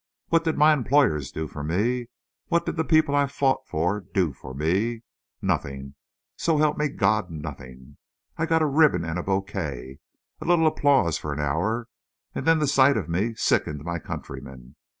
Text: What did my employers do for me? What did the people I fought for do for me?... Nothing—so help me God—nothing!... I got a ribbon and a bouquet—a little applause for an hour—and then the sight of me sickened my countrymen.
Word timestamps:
What 0.29 0.45
did 0.45 0.57
my 0.57 0.73
employers 0.73 1.29
do 1.31 1.47
for 1.47 1.63
me? 1.63 2.07
What 2.47 2.65
did 2.65 2.75
the 2.75 2.83
people 2.83 3.15
I 3.15 3.27
fought 3.27 3.67
for 3.67 3.99
do 3.99 4.33
for 4.33 4.55
me?... 4.55 5.03
Nothing—so 5.43 6.57
help 6.57 6.75
me 6.75 6.87
God—nothing!... 6.87 7.97
I 8.35 8.47
got 8.47 8.63
a 8.63 8.65
ribbon 8.65 9.05
and 9.05 9.19
a 9.19 9.23
bouquet—a 9.23 9.99
little 10.43 10.65
applause 10.65 11.19
for 11.19 11.31
an 11.33 11.39
hour—and 11.39 12.47
then 12.47 12.57
the 12.57 12.65
sight 12.65 12.97
of 12.97 13.09
me 13.09 13.35
sickened 13.35 13.83
my 13.85 13.99
countrymen. 13.99 14.75